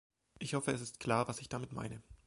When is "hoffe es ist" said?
0.55-0.99